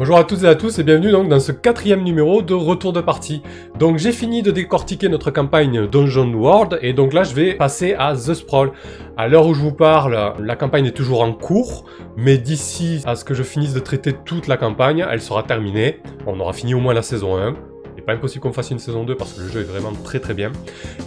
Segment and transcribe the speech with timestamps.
[0.00, 2.94] Bonjour à toutes et à tous et bienvenue donc dans ce quatrième numéro de Retour
[2.94, 3.42] de partie.
[3.78, 7.92] Donc j'ai fini de décortiquer notre campagne Dungeon World et donc là je vais passer
[7.98, 8.72] à The Sprawl.
[9.18, 11.84] À l'heure où je vous parle, la campagne est toujours en cours,
[12.16, 16.00] mais d'ici à ce que je finisse de traiter toute la campagne, elle sera terminée.
[16.26, 17.54] On aura fini au moins la saison 1
[18.00, 20.34] pas impossible qu'on fasse une saison 2 parce que le jeu est vraiment très très
[20.34, 20.52] bien.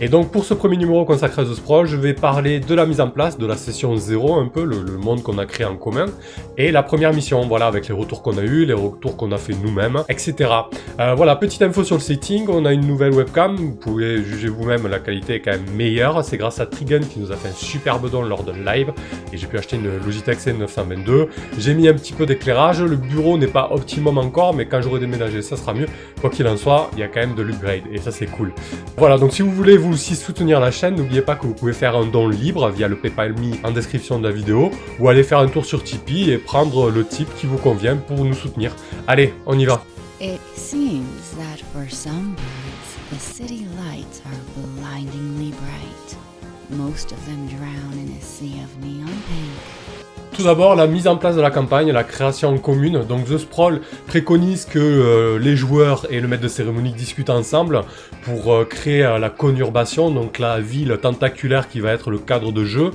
[0.02, 2.86] Et donc pour ce premier numéro consacré à The Sprawl, je vais parler de la
[2.86, 5.76] mise en place, de la session 0 un peu, le, monde qu'on a créé en
[5.76, 6.06] commun,
[6.58, 9.38] et la première mission, voilà, avec les retours qu'on a eu, les retours qu'on a
[9.38, 10.50] fait nous-mêmes, etc.
[11.00, 14.48] Euh, voilà, petite info sur le setting, on a une nouvelle webcam, vous pouvez juger
[14.48, 17.50] vous-même, la qualité est quand même meilleure, c'est grâce à Trigun qui nous a fait
[17.50, 18.94] un superbe don lors de live,
[19.32, 21.28] et j'ai pu acheter une Logitech C922.
[21.58, 25.00] J'ai mis un petit peu d'éclairage, le bureau n'est pas optimum encore, mais quand j'aurai
[25.00, 25.88] déménagé, ça sera mieux.
[26.22, 28.54] Quoi qu'il en soit, il y a quand même de l'upgrade et ça c'est cool.
[28.98, 31.74] Voilà, donc si vous voulez vous aussi soutenir la chaîne, n'oubliez pas que vous pouvez
[31.74, 35.24] faire un don libre via le PayPal Me en description de la vidéo ou aller
[35.24, 38.76] faire un tour sur Tipeee et prendre le type qui vous convient pour nous soutenir.
[39.08, 39.84] Allez, on y va.
[46.70, 50.03] Most of them drown in a sea of neon pink.
[50.34, 53.04] Tout d'abord, la mise en place de la campagne, la création commune.
[53.08, 57.82] Donc The Sprawl préconise que euh, les joueurs et le maître de cérémonie discutent ensemble
[58.24, 62.52] pour euh, créer euh, la conurbation, donc la ville tentaculaire qui va être le cadre
[62.52, 62.90] de jeu.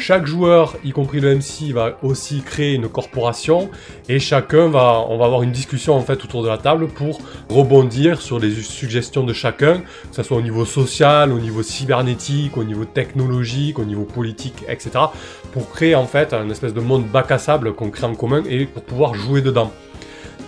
[0.00, 3.68] Chaque joueur, y compris le MC, va aussi créer une corporation
[4.08, 7.20] et chacun va, on va avoir une discussion en fait autour de la table pour
[7.50, 12.56] rebondir sur les suggestions de chacun, que ce soit au niveau social, au niveau cybernétique,
[12.56, 14.90] au niveau technologique, au niveau politique, etc.
[15.52, 18.42] Pour créer en fait un espèce de monde bac à sable qu'on crée en commun
[18.48, 19.70] et pour pouvoir jouer dedans.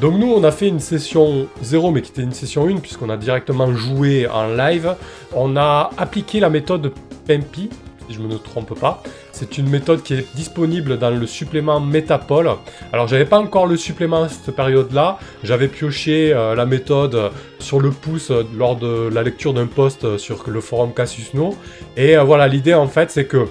[0.00, 3.10] Donc nous, on a fait une session 0, mais qui était une session 1, puisqu'on
[3.10, 4.96] a directement joué en live.
[5.34, 6.90] On a appliqué la méthode
[7.26, 7.68] PEMPI,
[8.08, 9.02] si je me trompe pas.
[9.32, 12.50] C'est une méthode qui est disponible dans le supplément Metapol.
[12.92, 15.18] Alors j'avais pas encore le supplément à cette période-là.
[15.42, 20.16] J'avais pioché euh, la méthode sur le pouce euh, lors de la lecture d'un post
[20.18, 21.56] sur le forum Cassius No.
[21.96, 23.46] Et euh, voilà, l'idée en fait c'est que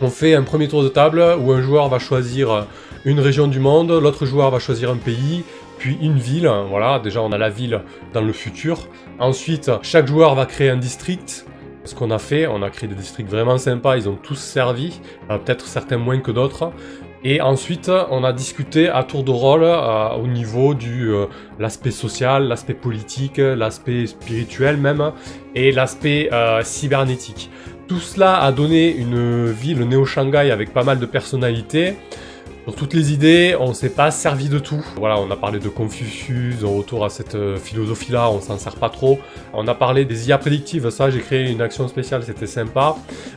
[0.00, 2.66] on fait un premier tour de table où un joueur va choisir
[3.04, 5.44] une région du monde, l'autre joueur va choisir un pays,
[5.78, 6.50] puis une ville.
[6.68, 7.80] Voilà, déjà on a la ville
[8.12, 8.88] dans le futur.
[9.20, 11.46] Ensuite, chaque joueur va créer un district
[11.84, 15.00] ce qu'on a fait, on a créé des districts vraiment sympas, ils ont tous servi,
[15.30, 16.72] euh, peut-être certains moins que d'autres.
[17.24, 21.26] Et ensuite, on a discuté à tour de rôle euh, au niveau de euh,
[21.58, 25.12] l'aspect social, l'aspect politique, l'aspect spirituel même,
[25.54, 26.30] et l'aspect
[26.62, 27.50] cybernétique.
[27.86, 31.94] Tout cela a donné une ville néo-Shanghai avec pas mal de personnalités.
[32.64, 34.84] Pour toutes les idées, on s'est pas servi de tout.
[34.96, 38.76] Voilà, on a parlé de Confucius, en retour à cette euh, philosophie-là, on s'en sert
[38.76, 39.18] pas trop.
[39.52, 42.94] On a parlé des IA prédictives, ça j'ai créé une action spéciale, c'était sympa.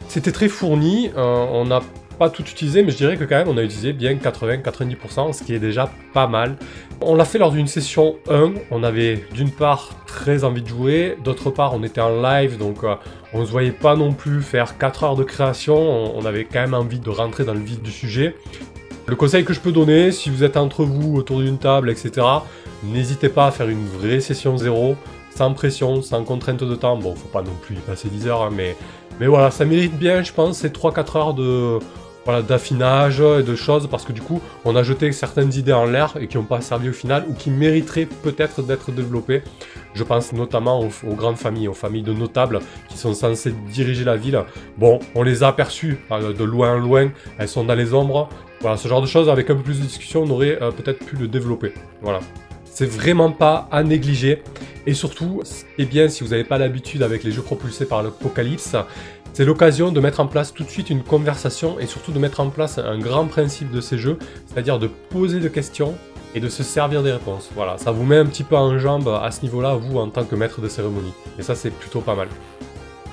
[0.07, 1.81] C'était très fourni, euh, on n'a
[2.19, 5.43] pas tout utilisé, mais je dirais que quand même on a utilisé bien 80-90%, ce
[5.43, 6.55] qui est déjà pas mal.
[7.01, 11.17] On l'a fait lors d'une session 1, on avait d'une part très envie de jouer,
[11.23, 12.93] d'autre part on était en live, donc euh,
[13.33, 15.75] on ne se voyait pas non plus faire 4 heures de création,
[16.15, 18.35] on avait quand même envie de rentrer dans le vif du sujet.
[19.07, 22.25] Le conseil que je peux donner, si vous êtes entre vous autour d'une table, etc.,
[22.83, 24.95] n'hésitez pas à faire une vraie session zéro,
[25.35, 26.97] sans pression, sans contrainte de temps.
[26.97, 28.75] Bon, faut pas non plus y passer 10 heures, hein, mais,
[29.19, 31.79] mais voilà, ça mérite bien, je pense, ces 3-4 heures de,
[32.25, 35.85] voilà, d'affinage et de choses, parce que du coup, on a jeté certaines idées en
[35.85, 39.43] l'air et qui n'ont pas servi au final, ou qui mériteraient peut-être d'être développées.
[39.93, 42.59] Je pense notamment aux, grandes familles, aux familles de notables
[42.89, 44.43] qui sont censées diriger la ville.
[44.77, 48.27] Bon, on les a aperçues euh, de loin en loin, elles sont dans les ombres.
[48.61, 51.05] Voilà, ce genre de choses, avec un peu plus de discussion, on aurait euh, peut-être
[51.05, 51.73] pu le développer.
[52.01, 52.19] Voilà.
[52.65, 54.43] C'est vraiment pas à négliger.
[54.87, 55.41] Et surtout,
[55.77, 58.75] et bien si vous n'avez pas l'habitude avec les jeux propulsés par l'apocalypse,
[59.35, 62.39] c'est l'occasion de mettre en place tout de suite une conversation et surtout de mettre
[62.39, 65.93] en place un grand principe de ces jeux, c'est-à-dire de poser des questions
[66.35, 67.49] et de se servir des réponses.
[67.53, 70.23] Voilà, ça vous met un petit peu en jambe à ce niveau-là, vous, en tant
[70.23, 71.11] que maître de cérémonie.
[71.37, 72.29] Et ça, c'est plutôt pas mal.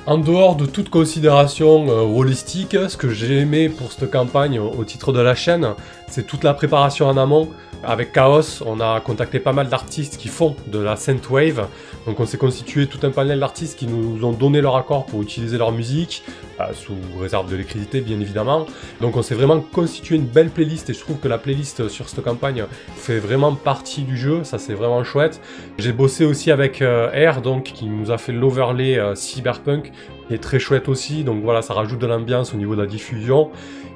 [0.05, 4.85] En dehors de toute considération euh, holistique, ce que j'ai aimé pour cette campagne au
[4.85, 5.75] titre de la chaîne,
[6.09, 7.51] c'est toute la préparation en amont.
[7.85, 11.69] Avec Chaos, on a contacté pas mal d'artistes qui font de la synthwave.
[12.07, 15.23] Donc on s'est constitué tout un panel d'artistes qui nous ont donné leur accord pour
[15.23, 16.25] utiliser leur musique,
[16.73, 18.67] sous réserve de l'électricité bien évidemment.
[19.01, 22.09] Donc on s'est vraiment constitué une belle playlist et je trouve que la playlist sur
[22.09, 22.65] cette campagne
[22.97, 25.41] fait vraiment partie du jeu, ça c'est vraiment chouette.
[25.79, 29.93] J'ai bossé aussi avec euh, Air donc qui nous a fait l'overlay euh, cyberpunk
[30.39, 33.51] très chouette aussi, donc voilà ça rajoute de l'ambiance au niveau de la diffusion.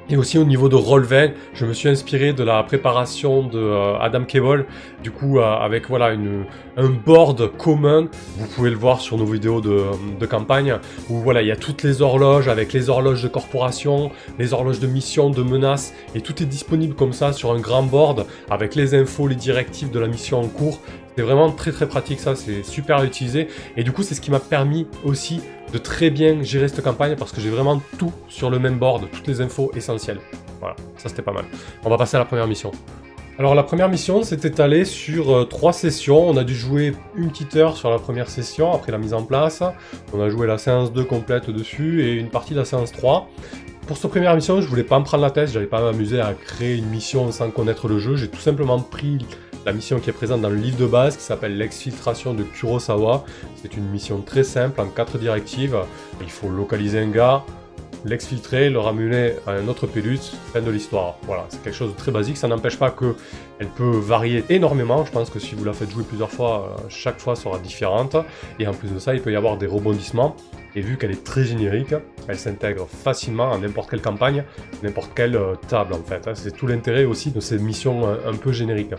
[0.09, 3.99] Et aussi au niveau de Roll20, je me suis inspiré de la préparation de euh,
[3.99, 4.65] Adam Cable,
[5.03, 6.45] du coup euh, avec voilà une,
[6.77, 8.07] un board commun,
[8.37, 9.83] vous pouvez le voir sur nos vidéos de,
[10.17, 10.77] de, campagne,
[11.09, 14.09] où voilà il y a toutes les horloges avec les horloges de corporation,
[14.39, 17.83] les horloges de mission, de menaces, et tout est disponible comme ça sur un grand
[17.83, 20.79] board avec les infos, les directives de la mission en cours.
[21.17, 24.21] C'est vraiment très très pratique ça, c'est super à utiliser, et du coup c'est ce
[24.21, 25.41] qui m'a permis aussi
[25.71, 29.09] de très bien gérer cette campagne parce que j'ai vraiment tout sur le même board,
[29.11, 30.19] toutes les infos essentielles.
[30.59, 31.45] Voilà, ça c'était pas mal.
[31.83, 32.71] On va passer à la première mission.
[33.39, 36.27] Alors la première mission s'est étalée sur euh, trois sessions.
[36.27, 39.21] On a dû jouer une petite heure sur la première session après la mise en
[39.21, 39.61] place.
[40.11, 43.29] On a joué la séance 2 complète dessus et une partie de la séance 3.
[43.85, 46.33] Pour cette première mission, je voulais pas me prendre la tête, j'allais pas m'amuser à
[46.33, 48.15] créer une mission sans connaître le jeu.
[48.15, 49.19] J'ai tout simplement pris
[49.67, 53.25] la mission qui est présente dans le livre de base qui s'appelle l'exfiltration de Kurosawa.
[53.61, 55.77] C'est une mission très simple en quatre directives.
[56.21, 57.43] Il faut localiser un gars,
[58.05, 61.17] l'exfiltrer, le ramener à un autre Pélus, fin de l'histoire.
[61.23, 63.15] Voilà, c'est quelque chose de très basique, ça n'empêche pas que
[63.59, 66.83] elle peut varier énormément, je pense que si vous la faites jouer plusieurs fois, euh,
[66.87, 68.15] chaque fois sera différente,
[68.59, 70.37] et en plus de ça, il peut y avoir des rebondissements,
[70.75, 71.93] et vu qu'elle est très générique,
[72.29, 74.45] elle s'intègre facilement à n'importe quelle campagne,
[74.81, 76.29] n'importe quelle euh, table en fait.
[76.35, 78.95] C'est tout l'intérêt aussi de ces missions euh, un peu génériques.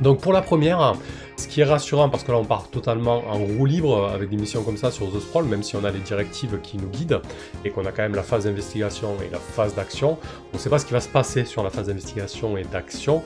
[0.00, 0.94] Donc pour la première,
[1.36, 4.36] ce qui est rassurant parce que là on part totalement en roue libre avec des
[4.36, 7.20] missions comme ça sur The Sprawl, même si on a les directives qui nous guident
[7.64, 10.18] et qu'on a quand même la phase d'investigation et la phase d'action,
[10.52, 13.22] on ne sait pas ce qui va se passer sur la phase d'investigation et d'action.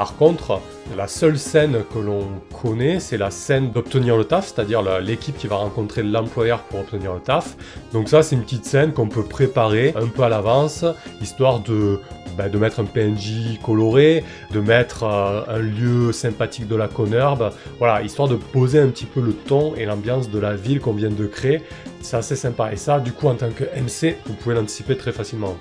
[0.00, 0.60] Par contre,
[0.96, 2.26] la seule scène que l'on
[2.62, 7.12] connaît, c'est la scène d'obtenir le taf, c'est-à-dire l'équipe qui va rencontrer l'employeur pour obtenir
[7.12, 7.54] le taf.
[7.92, 10.86] Donc ça, c'est une petite scène qu'on peut préparer un peu à l'avance,
[11.20, 12.00] histoire de
[12.40, 17.52] bah, de mettre un PNJ coloré, de mettre euh, un lieu sympathique de la Connerbe,
[17.78, 20.94] voilà, histoire de poser un petit peu le ton et l'ambiance de la ville qu'on
[20.94, 21.60] vient de créer.
[22.00, 22.72] C'est assez sympa.
[22.72, 25.54] Et ça, du coup, en tant que MC, vous pouvez l'anticiper très facilement.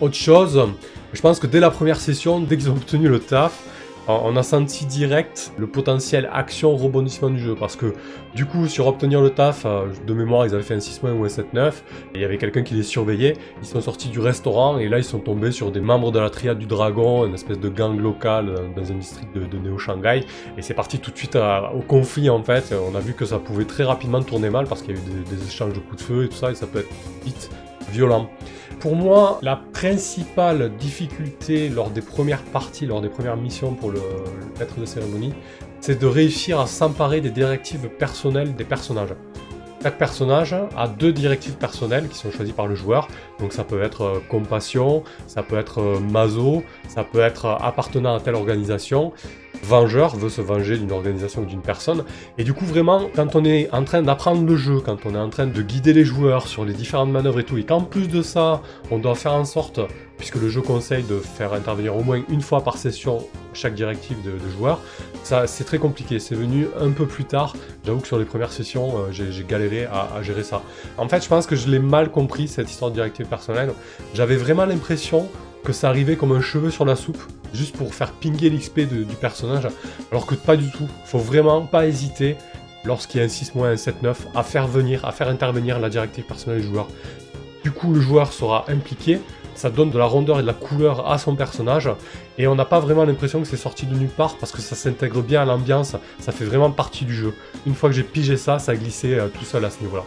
[0.00, 0.60] Autre chose,
[1.12, 3.62] je pense que dès la première session, dès qu'ils ont obtenu le taf,
[4.08, 7.94] on a senti direct le potentiel action-rebondissement du jeu parce que
[8.34, 11.24] du coup sur obtenir le taf, euh, de mémoire ils avaient fait un 6 ou
[11.24, 11.72] un 7-9 et
[12.14, 15.04] il y avait quelqu'un qui les surveillait, ils sont sortis du restaurant et là ils
[15.04, 18.48] sont tombés sur des membres de la triade du dragon, une espèce de gang local
[18.48, 20.24] euh, dans un district de, de Néo-Shanghai
[20.56, 23.38] et c'est parti tout de suite au conflit en fait, on a vu que ça
[23.38, 26.02] pouvait très rapidement tourner mal parce qu'il y a eu des échanges de coups de
[26.02, 26.94] feu et tout ça et ça peut être
[27.24, 27.50] vite
[27.90, 28.30] violent.
[28.80, 34.00] Pour moi, la principale difficulté lors des premières parties, lors des premières missions pour le,
[34.58, 35.34] maître de cérémonie,
[35.82, 39.14] c'est de réussir à s'emparer des directives personnelles des personnages.
[39.82, 43.08] Chaque personnage a deux directives personnelles qui sont choisies par le joueur.
[43.38, 47.56] Donc ça peut être euh, compassion, ça peut être euh, maso, ça peut être euh,
[47.60, 49.12] appartenant à telle organisation
[49.62, 52.04] vengeur veut se venger d'une organisation ou d'une personne.
[52.38, 55.18] Et du coup, vraiment, quand on est en train d'apprendre le jeu, quand on est
[55.18, 58.08] en train de guider les joueurs sur les différentes manœuvres et tout, et qu'en plus
[58.08, 59.80] de ça, on doit faire en sorte,
[60.16, 63.18] puisque le jeu conseille de faire intervenir au moins une fois par session
[63.52, 64.80] chaque directive de, joueur,
[65.22, 66.18] ça c'est très compliqué.
[66.18, 67.54] C'est venu un peu plus tard.
[67.84, 70.62] J'avoue que sur les premières sessions, euh, j'ai galéré à, à, gérer ça.
[70.98, 73.72] En fait, je pense que je l'ai mal compris, cette histoire de directive personnelle.
[74.14, 75.28] J'avais vraiment l'impression
[75.64, 77.22] que ça arrivait comme un cheveu sur la soupe,
[77.54, 79.68] juste pour faire pinguer l'XP du personnage,
[80.10, 80.88] alors que pas du tout.
[81.04, 82.36] Faut vraiment pas hésiter,
[82.84, 86.24] lorsqu'il y a un 6 un 7-9, à faire venir, à faire intervenir la directive
[86.24, 86.88] personnelle du joueur.
[87.62, 89.20] Du coup, le joueur sera impliqué,
[89.54, 91.90] ça donne de la rondeur et de la couleur à son personnage,
[92.38, 94.76] et on n'a pas vraiment l'impression que c'est sorti de nulle part, parce que ça
[94.76, 97.34] s'intègre bien à l'ambiance, ça fait vraiment partie du jeu.
[97.66, 100.04] Une fois que j'ai pigé ça, ça a glissé euh, tout seul à ce niveau-là.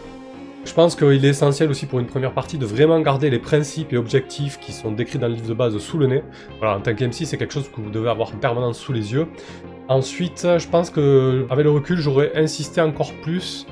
[0.64, 3.92] Je pense qu'il est essentiel aussi pour une première partie de vraiment garder les principes
[3.92, 6.22] et objectifs qui sont décrits dans le livre de base sous le nez.
[6.58, 9.12] Voilà, en tant qu'MC, c'est quelque chose que vous devez avoir en permanence sous les
[9.12, 9.28] yeux.
[9.88, 13.66] Ensuite, je pense que avec le recul, j'aurais insisté encore plus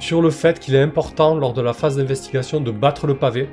[0.00, 3.48] sur le fait qu'il est important lors de la phase d'investigation de battre le pavé,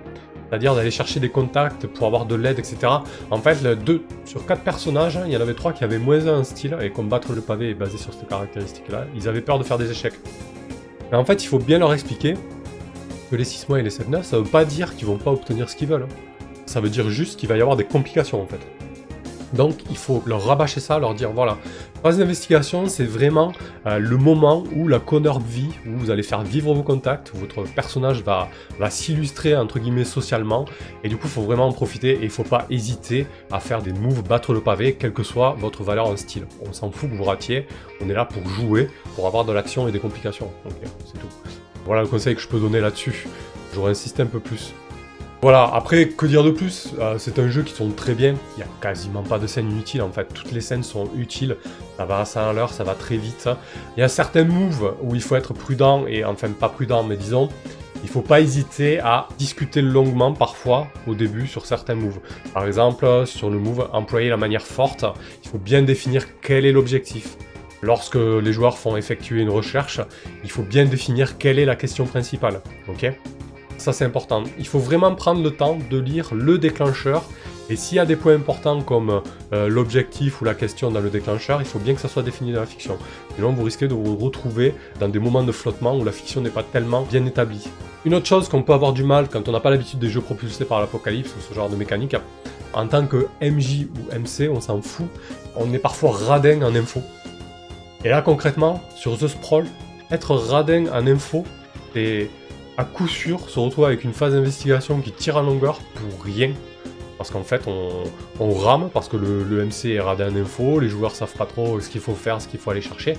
[0.50, 2.78] c'est-à-dire d'aller chercher des contacts pour avoir de l'aide, etc.
[3.30, 6.44] En fait, deux, sur quatre personnages, il y en avait trois qui avaient moins un
[6.44, 9.64] style, et comme battre le pavé est basé sur cette caractéristique-là, ils avaient peur de
[9.64, 10.16] faire des échecs.
[11.12, 12.34] Mais en fait, il faut bien leur expliquer
[13.36, 15.70] les 6 mois et les 7 9, ça veut pas dire qu'ils vont pas obtenir
[15.70, 16.04] ce qu'ils veulent.
[16.04, 16.16] Hein.
[16.66, 18.60] Ça veut dire juste qu'il va y avoir des complications en fait.
[19.54, 21.58] Donc il faut leur rabâcher ça, leur dire voilà,
[22.02, 23.52] phase d'investigation, c'est vraiment
[23.86, 27.38] euh, le moment où la Connor vit, où vous allez faire vivre vos contacts, où
[27.38, 28.48] votre personnage va,
[28.80, 30.66] va s'illustrer entre guillemets socialement,
[31.04, 33.82] et du coup il faut vraiment en profiter et il faut pas hésiter à faire
[33.82, 36.46] des moves, battre le pavé, quelle que soit votre valeur en style.
[36.66, 37.68] On s'en fout que vous ratiez,
[38.02, 40.50] on est là pour jouer, pour avoir de l'action et des complications.
[40.66, 41.61] Ok, c'est tout.
[41.86, 43.28] Voilà le conseil que je peux donner là-dessus.
[43.74, 44.74] J'aurais insisté un peu plus.
[45.42, 46.90] Voilà, après, que dire de plus?
[47.00, 49.72] Euh, C'est un jeu qui tourne très bien, il n'y a quasiment pas de scènes
[49.72, 51.58] inutiles en fait, toutes les scènes sont utiles,
[51.98, 53.50] ça va à 100 à l'heure, ça va très vite.
[53.98, 57.18] Il y a certains moves où il faut être prudent, et enfin pas prudent, mais
[57.18, 57.50] disons,
[58.04, 62.20] il faut pas hésiter à discuter longuement parfois au début sur certains moves.
[62.54, 65.06] Par exemple, sur le move employer la manière forte,
[65.44, 67.36] il faut bien définir quel est l'objectif.
[67.82, 70.02] Lorsque les joueurs font effectuer une recherche,
[70.44, 72.62] il faut bien définir quelle est la question principale.
[72.88, 73.12] Ok?
[73.78, 74.44] Ça c'est important.
[74.60, 77.24] Il faut vraiment prendre le temps de lire le déclencheur.
[77.70, 79.22] Et s'il y a des points importants comme
[79.54, 82.52] euh, l'objectif ou la question dans le déclencheur, il faut bien que ça soit défini
[82.52, 82.98] dans la fiction.
[83.36, 86.50] Sinon vous risquez de vous retrouver dans des moments de flottement où la fiction n'est
[86.50, 87.66] pas tellement bien établie.
[88.06, 90.22] Une autre chose qu'on peut avoir du mal quand on n'a pas l'habitude des jeux
[90.22, 92.16] propulsés par l'apocalypse ou ce genre de mécanique,
[92.74, 95.08] en tant que MJ ou MC, on s'en fout,
[95.56, 97.02] on est parfois radin en info.
[98.04, 99.66] Et là, concrètement, sur The Sprawl,
[100.10, 101.46] être radin en info,
[101.94, 102.30] c'est
[102.78, 106.52] à coup sûr se retrouver avec une phase d'investigation qui tire en longueur pour rien.
[107.18, 110.90] Parce qu'en fait, on, rame parce que le, le, MC est radin en info, les
[110.90, 113.18] joueurs savent pas trop ce qu'il faut faire, ce qu'il faut aller chercher.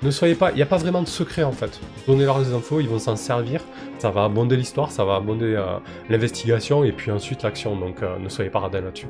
[0.00, 1.80] Ne soyez pas, il n'y a pas vraiment de secret en fait.
[2.06, 3.62] Donnez-leur des infos, ils vont s'en servir,
[3.98, 5.78] ça va abonder l'histoire, ça va abonder euh,
[6.08, 9.08] l'investigation et puis ensuite l'action, donc euh, ne soyez pas radin là-dessus.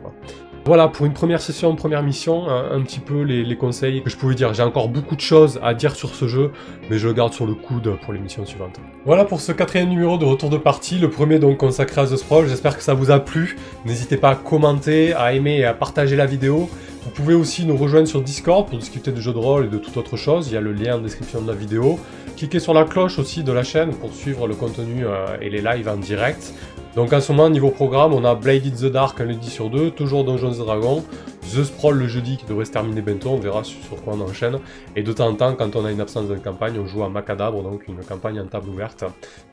[0.64, 4.35] Voilà, pour une première session, première mission, un, petit peu les, conseils que je pouvais
[4.35, 4.52] dire.
[4.52, 6.52] J'ai encore beaucoup de choses à dire sur ce jeu,
[6.90, 8.78] mais je le garde sur le coude pour les missions suivantes.
[9.07, 12.16] Voilà pour ce quatrième numéro de retour de partie, le premier donc consacré à The
[12.16, 12.49] Sprawl.
[12.49, 13.57] J'espère que ça vous a plu.
[13.87, 16.68] N'hésitez pas à commenter, à aimer et à partager la vidéo.
[17.09, 19.79] Vous pouvez aussi nous rejoindre sur Discord pour discuter de jeux de rôle et de
[19.79, 20.49] toute autre chose.
[20.49, 21.99] Il y a le lien en description de la vidéo.
[22.37, 25.62] Cliquez sur la cloche aussi de la chaîne pour suivre le contenu euh, et les
[25.62, 26.53] lives en direct.
[26.97, 29.71] Donc en ce moment, niveau programme, on a Blade in the Dark un lundi sur
[29.71, 31.03] deux, toujours Dungeons Dragons,
[31.50, 34.59] The Sprawl le jeudi qui devrait se terminer bientôt, on verra sur quoi on enchaîne.
[34.95, 37.09] Et de temps en temps, quand on a une absence de campagne, on joue à
[37.09, 39.05] Macadabre, donc une campagne en table ouverte.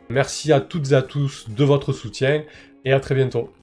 [0.09, 2.43] Merci à toutes et à tous de votre soutien
[2.83, 3.49] et à très bientôt.